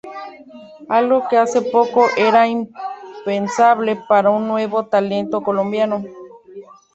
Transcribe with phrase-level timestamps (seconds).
[0.89, 6.03] Algo que, hace poco, era impensable para un nuevo talento colombiano.